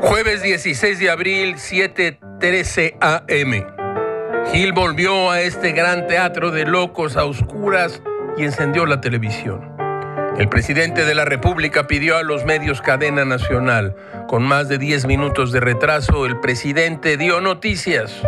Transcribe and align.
Jueves 0.00 0.42
16 0.42 0.98
de 0.98 1.10
abril, 1.10 1.56
7:13 1.56 2.96
am. 3.00 3.66
Gil 4.52 4.72
volvió 4.72 5.30
a 5.30 5.40
este 5.40 5.72
gran 5.72 6.06
teatro 6.06 6.50
de 6.50 6.66
locos 6.66 7.16
a 7.16 7.24
oscuras 7.24 8.02
y 8.36 8.44
encendió 8.44 8.84
la 8.86 9.00
televisión. 9.00 9.74
El 10.38 10.48
presidente 10.50 11.06
de 11.06 11.14
la 11.14 11.24
República 11.24 11.86
pidió 11.86 12.18
a 12.18 12.22
los 12.22 12.44
medios 12.44 12.82
cadena 12.82 13.24
nacional. 13.24 13.96
Con 14.28 14.42
más 14.42 14.68
de 14.68 14.76
10 14.76 15.06
minutos 15.06 15.50
de 15.50 15.60
retraso, 15.60 16.26
el 16.26 16.40
presidente 16.40 17.16
dio 17.16 17.40
noticias. 17.40 18.22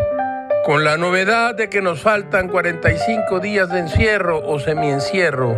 Con 0.64 0.84
la 0.84 0.96
novedad 0.96 1.54
de 1.54 1.68
que 1.68 1.82
nos 1.82 2.00
faltan 2.00 2.48
45 2.48 3.40
días 3.40 3.68
de 3.68 3.80
encierro 3.80 4.40
o 4.40 4.58
semiencierro 4.58 5.56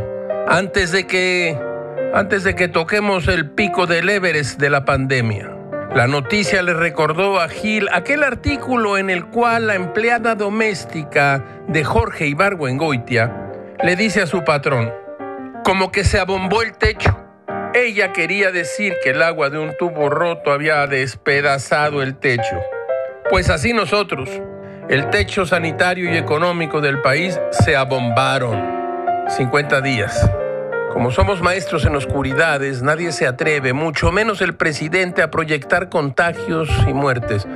antes 0.49 0.91
de 0.91 1.07
que 1.07 1.57
antes 2.13 2.43
de 2.43 2.57
que 2.57 2.67
toquemos 2.67 3.29
el 3.29 3.51
pico 3.51 3.87
del 3.87 4.09
Everest 4.09 4.59
de 4.59 4.71
la 4.71 4.85
pandemia. 4.85 5.60
La 5.95 6.07
noticia 6.07 6.63
le 6.63 6.73
recordó 6.73 7.41
a 7.41 7.49
Gil 7.49 7.89
aquel 7.93 8.23
artículo 8.23 8.97
en 8.97 9.11
el 9.11 9.27
cual 9.27 9.67
la 9.67 9.75
empleada 9.75 10.37
doméstica 10.37 11.45
de 11.67 11.83
Jorge 11.83 12.29
Ibargüengoitia 12.29 13.51
le 13.83 13.97
dice 13.97 14.23
a 14.23 14.29
su 14.29 14.45
patrón, 14.45 14.93
como 15.65 15.91
que 15.91 16.05
se 16.05 16.21
abombó 16.21 16.63
el 16.63 16.75
techo. 16.75 17.19
Ella 17.75 18.13
quería 18.13 18.53
decir 18.53 18.95
que 19.03 19.11
el 19.11 19.21
agua 19.21 19.51
de 19.51 19.59
un 19.59 19.77
tubo 19.77 20.09
roto 20.09 20.53
había 20.53 20.87
despedazado 20.87 22.03
el 22.03 22.17
techo. 22.17 22.61
Pues 23.29 23.51
así 23.51 23.73
nosotros, 23.73 24.31
el 24.89 25.11
techo 25.11 25.45
sanitario 25.45 26.13
y 26.13 26.17
económico 26.17 26.81
del 26.81 27.01
país 27.01 27.41
se 27.51 27.75
abombaron. 27.75 28.81
50 29.29 29.81
días. 29.81 30.31
Como 30.93 31.13
somos 31.13 31.41
maestros 31.41 31.85
en 31.85 31.95
oscuridades, 31.95 32.83
nadie 32.83 33.13
se 33.13 33.27
atreve, 33.27 33.73
mucho 33.73 34.11
menos 34.11 34.43
el 34.43 34.55
presidente, 34.55 35.23
a 35.23 35.31
proyectar 35.31 35.89
contagios 35.89 36.69
y 36.89 36.93
muertes. 36.93 37.47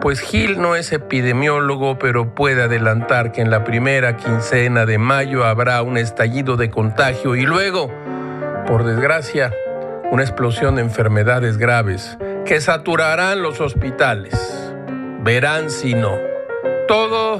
Pues 0.00 0.20
Gil 0.20 0.60
no 0.60 0.74
es 0.74 0.90
epidemiólogo, 0.92 1.98
pero 1.98 2.34
puede 2.34 2.62
adelantar 2.62 3.30
que 3.30 3.42
en 3.42 3.50
la 3.50 3.62
primera 3.62 4.16
quincena 4.16 4.86
de 4.86 4.96
mayo 4.96 5.44
habrá 5.44 5.82
un 5.82 5.98
estallido 5.98 6.56
de 6.56 6.70
contagio 6.70 7.36
y 7.36 7.44
luego, 7.44 7.92
por 8.66 8.84
desgracia, 8.84 9.52
una 10.10 10.22
explosión 10.22 10.76
de 10.76 10.82
enfermedades 10.82 11.58
graves 11.58 12.16
que 12.46 12.60
saturarán 12.60 13.42
los 13.42 13.60
hospitales. 13.60 14.34
Verán 15.20 15.70
si 15.70 15.92
no. 15.92 16.16
Todo, 16.86 17.38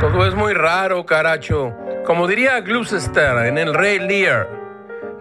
todo 0.00 0.26
es 0.26 0.34
muy 0.34 0.54
raro, 0.54 1.06
caracho. 1.06 1.76
Como 2.04 2.26
diría 2.26 2.60
Gloucester 2.62 3.46
en 3.46 3.58
El 3.58 3.74
Rey 3.74 4.00
Lear, 4.00 4.61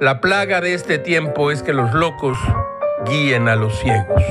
la 0.01 0.19
plaga 0.19 0.61
de 0.61 0.73
este 0.73 0.97
tiempo 0.97 1.51
es 1.51 1.61
que 1.61 1.73
los 1.73 1.93
locos 1.93 2.35
guíen 3.05 3.47
a 3.47 3.55
los 3.55 3.77
ciegos. 3.77 4.23